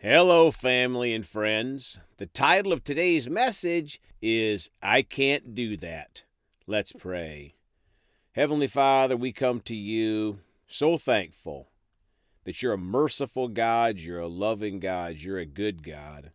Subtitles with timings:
[0.00, 1.98] Hello, family and friends.
[2.18, 6.22] The title of today's message is I Can't Do That.
[6.68, 7.56] Let's pray.
[8.30, 10.38] Heavenly Father, we come to you
[10.68, 11.70] so thankful
[12.44, 16.30] that you're a merciful God, you're a loving God, you're a good God.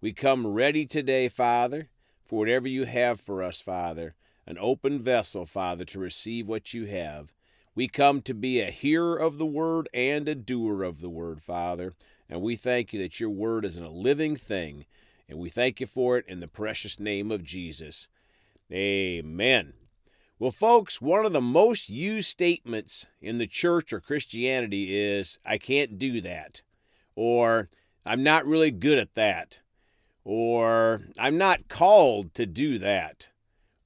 [0.00, 1.90] We come ready today, Father,
[2.24, 6.86] for whatever you have for us, Father, an open vessel, Father, to receive what you
[6.86, 7.32] have.
[7.76, 11.42] We come to be a hearer of the word and a doer of the word,
[11.42, 11.92] Father.
[12.28, 14.86] And we thank you that your word is a living thing.
[15.28, 18.08] And we thank you for it in the precious name of Jesus.
[18.72, 19.74] Amen.
[20.38, 25.58] Well, folks, one of the most used statements in the church or Christianity is, I
[25.58, 26.62] can't do that.
[27.14, 27.70] Or,
[28.04, 29.60] I'm not really good at that.
[30.24, 33.28] Or, I'm not called to do that.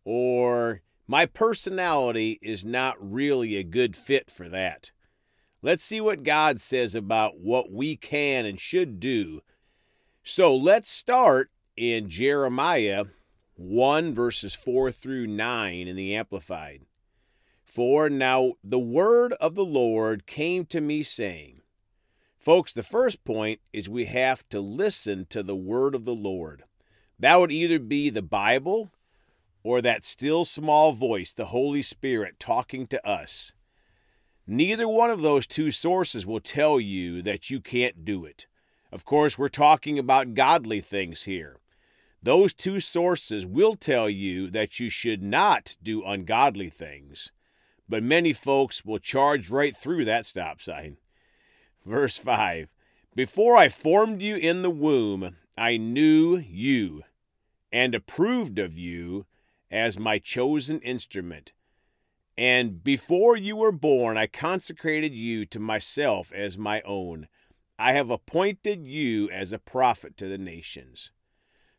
[0.04, 4.90] Or, my personality is not really a good fit for that.
[5.60, 9.40] Let's see what God says about what we can and should do.
[10.22, 13.06] So let's start in Jeremiah
[13.56, 16.82] 1, verses 4 through 9 in the Amplified.
[17.64, 21.62] For now the word of the Lord came to me, saying,
[22.38, 26.62] Folks, the first point is we have to listen to the word of the Lord.
[27.18, 28.92] That would either be the Bible
[29.64, 33.52] or that still small voice, the Holy Spirit, talking to us.
[34.50, 38.46] Neither one of those two sources will tell you that you can't do it.
[38.90, 41.58] Of course, we're talking about godly things here.
[42.22, 47.30] Those two sources will tell you that you should not do ungodly things,
[47.86, 50.96] but many folks will charge right through that stop sign.
[51.84, 52.68] Verse 5
[53.14, 57.02] Before I formed you in the womb, I knew you
[57.70, 59.26] and approved of you
[59.70, 61.52] as my chosen instrument.
[62.38, 67.26] And before you were born, I consecrated you to myself as my own.
[67.80, 71.10] I have appointed you as a prophet to the nations.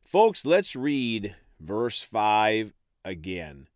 [0.04, 2.74] Folks, let's read verse 5
[3.06, 3.70] again.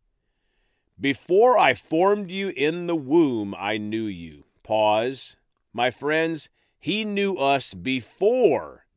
[0.99, 4.43] Before I formed you in the womb, I knew you.
[4.61, 5.37] Pause.
[5.71, 6.49] My friends,
[6.81, 8.87] he knew us before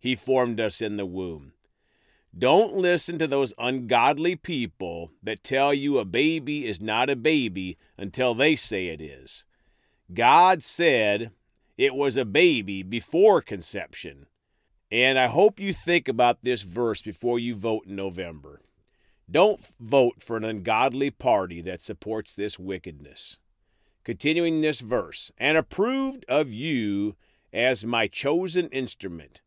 [0.00, 1.52] he formed us in the womb.
[2.38, 7.78] Don't listen to those ungodly people that tell you a baby is not a baby
[7.96, 9.44] until they say it is.
[10.12, 11.30] God said
[11.78, 14.26] it was a baby before conception.
[14.90, 18.60] And I hope you think about this verse before you vote in November.
[19.30, 23.38] Don't vote for an ungodly party that supports this wickedness.
[24.04, 27.16] Continuing this verse, and approved of you
[27.52, 29.40] as my chosen instrument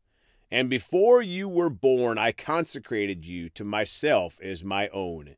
[0.51, 5.35] and before you were born, I consecrated you to myself as my own.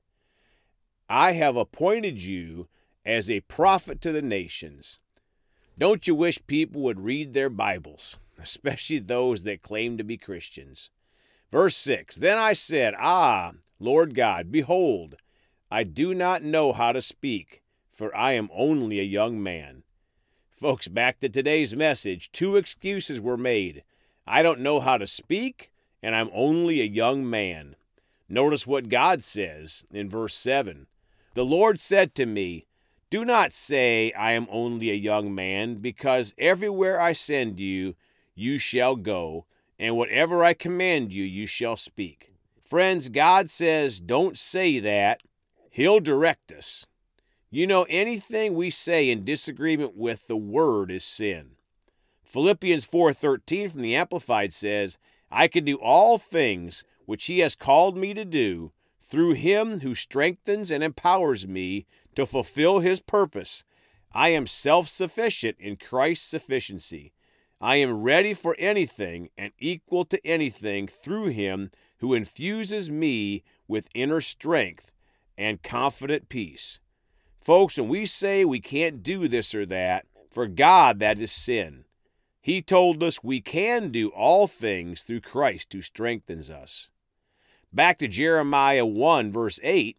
[1.10, 2.70] I have appointed you
[3.06, 5.00] as a prophet to the nations.
[5.78, 10.90] Don't you wish people would read their Bibles, especially those that claim to be Christians?
[11.52, 15.16] Verse 6 Then I said, Ah, Lord God, behold,
[15.70, 19.84] I do not know how to speak, for I am only a young man.
[20.50, 23.84] Folks, back to today's message, two excuses were made
[24.26, 25.72] I don't know how to speak,
[26.02, 27.76] and I'm only a young man.
[28.30, 30.88] Notice what God says in verse 7.
[31.34, 32.66] The Lord said to me,
[33.10, 37.96] Do not say, I am only a young man, because everywhere I send you,
[38.36, 39.46] you shall go,
[39.80, 42.34] and whatever I command you, you shall speak.
[42.64, 45.22] Friends, God says, Don't say that.
[45.70, 46.86] He'll direct us.
[47.50, 51.52] You know, anything we say in disagreement with the word is sin.
[52.32, 54.98] Philippians 4:13 from the Amplified says,
[55.30, 58.72] "I can do all things which he has called me to do
[59.02, 63.66] through him who strengthens and empowers me to fulfill his purpose.
[64.14, 67.12] I am self-sufficient in Christ's sufficiency.
[67.60, 73.90] I am ready for anything and equal to anything through him who infuses me with
[73.94, 74.94] inner strength
[75.38, 76.80] and confident peace."
[77.42, 81.84] Folks, when we say we can't do this or that, for God that is sin.
[82.42, 86.90] He told us we can do all things through Christ who strengthens us.
[87.72, 89.98] Back to Jeremiah 1, verse 8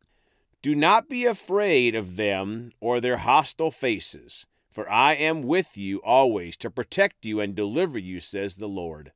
[0.61, 5.99] Do not be afraid of them or their hostile faces, for I am with you
[5.99, 9.12] always to protect you and deliver you, says the Lord.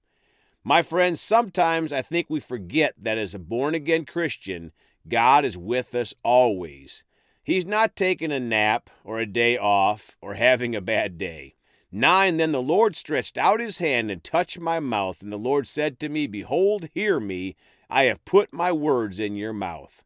[0.63, 4.73] My friends, sometimes I think we forget that as a born again Christian,
[5.09, 7.03] God is with us always.
[7.43, 11.55] He's not taking a nap or a day off or having a bad day.
[11.93, 15.67] Nine, then the Lord stretched out his hand and touched my mouth, and the Lord
[15.67, 17.57] said to me, Behold, hear me,
[17.89, 20.05] I have put my words in your mouth.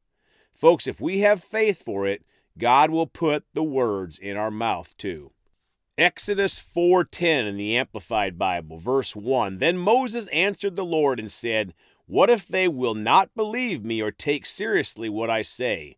[0.52, 2.22] Folks, if we have faith for it,
[2.58, 5.32] God will put the words in our mouth too.
[5.96, 9.58] Exodus 4:10 in the Amplified Bible, verse 1.
[9.58, 11.74] Then Moses answered the Lord and said,
[12.06, 15.96] "What if they will not believe me or take seriously what I say?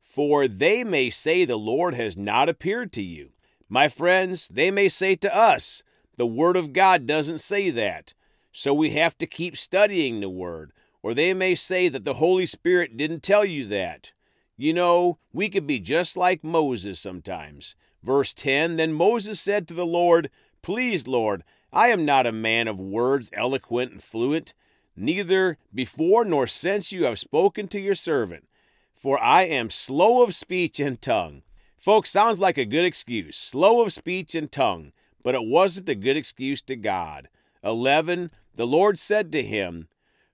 [0.00, 3.32] For they may say the Lord has not appeared to you."
[3.68, 5.82] My friends, they may say to us,
[6.16, 8.14] the Word of God doesn't say that.
[8.52, 10.72] So we have to keep studying the Word.
[11.02, 14.12] Or they may say that the Holy Spirit didn't tell you that.
[14.56, 17.76] You know, we could be just like Moses sometimes.
[18.02, 20.30] Verse 10 Then Moses said to the Lord,
[20.62, 24.54] Please, Lord, I am not a man of words eloquent and fluent,
[24.96, 28.48] neither before nor since you have spoken to your servant,
[28.94, 31.42] for I am slow of speech and tongue.
[31.86, 34.90] Folks, sounds like a good excuse, slow of speech and tongue,
[35.22, 37.28] but it wasn't a good excuse to God.
[37.62, 39.86] 11 The Lord said to him,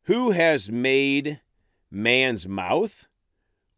[0.04, 1.42] Who has made
[1.90, 3.06] man's mouth?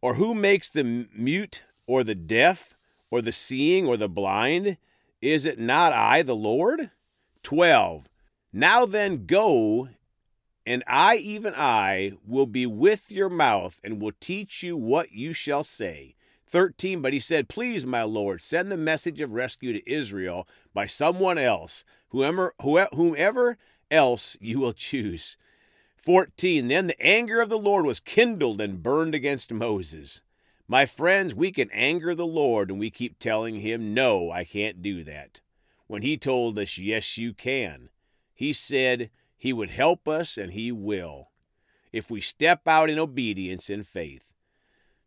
[0.00, 2.76] Or who makes the mute or the deaf
[3.10, 4.76] or the seeing or the blind?
[5.20, 6.92] Is it not I, the Lord?
[7.42, 8.08] 12.
[8.52, 9.88] Now then go,
[10.64, 15.32] and I, even I, will be with your mouth and will teach you what you
[15.32, 16.14] shall say.
[16.54, 17.02] 13.
[17.02, 21.36] But he said, Please, my Lord, send the message of rescue to Israel by someone
[21.36, 23.58] else, whoever, whomever
[23.90, 25.36] else you will choose.
[25.96, 26.68] 14.
[26.68, 30.22] Then the anger of the Lord was kindled and burned against Moses.
[30.68, 34.80] My friends, we can anger the Lord and we keep telling him, No, I can't
[34.80, 35.40] do that.
[35.88, 37.88] When he told us, Yes, you can.
[38.32, 41.30] He said he would help us and he will
[41.92, 44.33] if we step out in obedience and faith.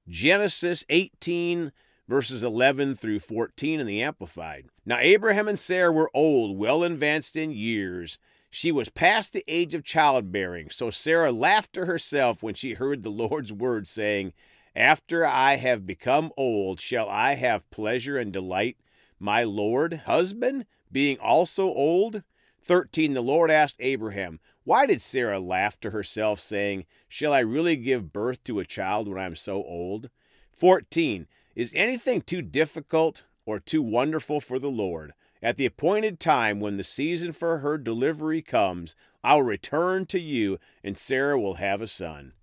[0.07, 1.71] Genesis 18,
[2.07, 4.65] verses 11 through 14 in the Amplified.
[4.85, 8.17] Now, Abraham and Sarah were old, well advanced in years
[8.49, 13.03] she was past the age of childbearing, so Sarah laughed to herself when she heard
[13.03, 14.33] the Lord's word, saying,
[14.75, 18.77] After I have become old, shall I have pleasure and delight,
[19.19, 22.23] my Lord, husband, being also old?
[22.67, 23.13] 13.
[23.13, 28.11] The Lord asked Abraham, Why did Sarah laugh to herself, saying, Shall I really give
[28.11, 30.09] birth to a child when I am so old?
[30.51, 31.27] 14.
[31.55, 35.13] Is anything too difficult or too wonderful for the Lord?
[35.41, 40.59] At the appointed time, when the season for her delivery comes, I'll return to you,
[40.83, 42.33] and Sarah will have a son.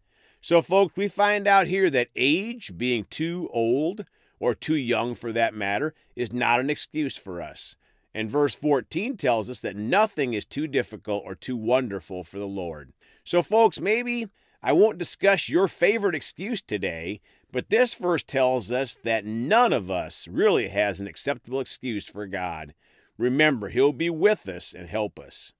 [0.41, 4.05] So, folks, we find out here that age, being too old,
[4.39, 7.77] or too young for that matter, is not an excuse for us.
[8.15, 12.47] And verse 14 tells us that nothing is too difficult or too wonderful for the
[12.47, 12.93] Lord.
[13.25, 14.29] So, folks, maybe
[14.63, 17.21] I won't discuss your favorite excuse today,
[17.51, 22.27] but this verse tells us that none of us really has an acceptable excuse for
[22.27, 22.75] God.
[23.19, 25.53] Remember, he'll be with us and help us.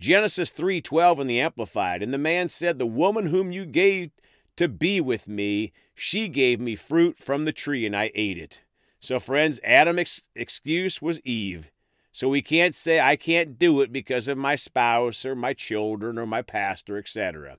[0.00, 4.10] Genesis 3:12 in the amplified, and the man said, "The woman whom you gave
[4.56, 8.62] to be with me, she gave me fruit from the tree and I ate it."
[9.00, 11.70] So friends, Adam's excuse was Eve.
[12.12, 16.18] So we can't say I can't do it because of my spouse or my children
[16.18, 17.58] or my pastor, etc.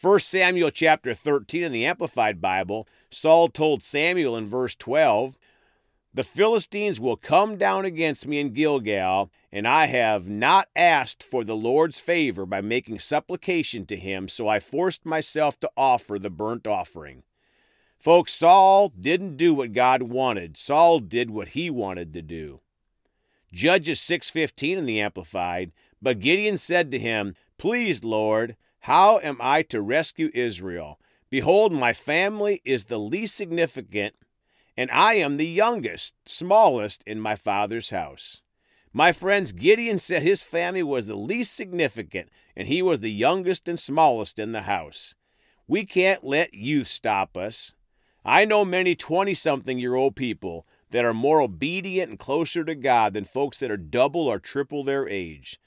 [0.00, 5.38] 1 Samuel chapter 13 in the Amplified Bible, Saul told Samuel in verse 12,
[6.14, 11.42] the Philistines will come down against me in Gilgal, and I have not asked for
[11.42, 16.30] the Lord's favor by making supplication to him, so I forced myself to offer the
[16.30, 17.24] burnt offering.
[17.98, 20.56] Folks, Saul didn't do what God wanted.
[20.56, 22.60] Saul did what he wanted to do.
[23.52, 29.62] Judges 6:15 in the amplified, but Gideon said to him, "Please, Lord, how am I
[29.62, 31.00] to rescue Israel?
[31.30, 34.14] Behold, my family is the least significant
[34.76, 38.42] and I am the youngest, smallest in my father's house.
[38.92, 43.68] My friends, Gideon said his family was the least significant, and he was the youngest
[43.68, 45.14] and smallest in the house.
[45.66, 47.72] We can't let youth stop us.
[48.24, 52.74] I know many 20 something year old people that are more obedient and closer to
[52.74, 55.60] God than folks that are double or triple their age.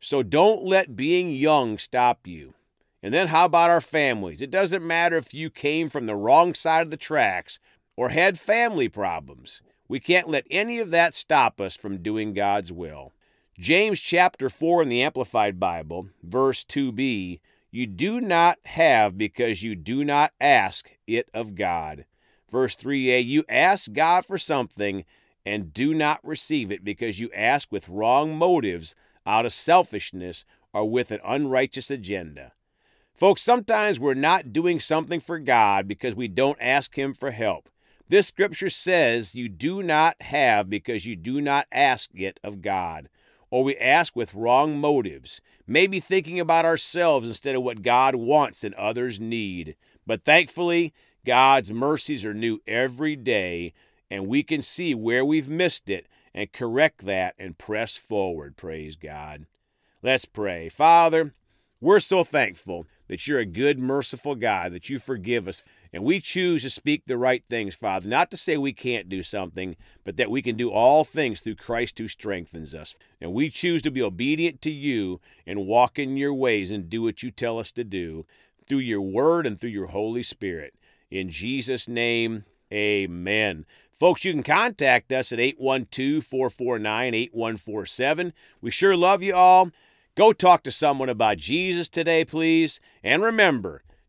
[0.00, 2.54] So don't let being young stop you.
[3.02, 4.42] And then how about our families?
[4.42, 7.58] It doesn't matter if you came from the wrong side of the tracks
[7.96, 9.60] or had family problems.
[9.88, 13.12] We can't let any of that stop us from doing God's will.
[13.58, 19.74] James chapter 4 in the Amplified Bible, verse 2b You do not have because you
[19.74, 22.06] do not ask it of God.
[22.50, 25.04] Verse 3a You ask God for something
[25.44, 28.94] and do not receive it because you ask with wrong motives
[29.26, 32.52] out of selfishness or with an unrighteous agenda.
[33.14, 37.68] Folks, sometimes we're not doing something for God because we don't ask Him for help.
[38.08, 43.08] This scripture says you do not have because you do not ask it of God,
[43.50, 48.64] or we ask with wrong motives, maybe thinking about ourselves instead of what God wants
[48.64, 49.76] and others need.
[50.06, 50.92] But thankfully,
[51.24, 53.74] God's mercies are new every day,
[54.10, 58.56] and we can see where we've missed it and correct that and press forward.
[58.56, 59.46] Praise God.
[60.02, 60.68] Let's pray.
[60.68, 61.34] Father,
[61.80, 65.64] we're so thankful that you're a good, merciful God, that you forgive us.
[65.92, 68.08] And we choose to speak the right things, Father.
[68.08, 71.56] Not to say we can't do something, but that we can do all things through
[71.56, 72.96] Christ who strengthens us.
[73.20, 77.02] And we choose to be obedient to you and walk in your ways and do
[77.02, 78.26] what you tell us to do
[78.66, 80.74] through your word and through your Holy Spirit.
[81.10, 83.64] In Jesus' name, amen.
[83.98, 88.32] Folks, you can contact us at 812 449 8147.
[88.60, 89.70] We sure love you all.
[90.14, 92.78] Go talk to someone about Jesus today, please.
[93.02, 93.82] And remember,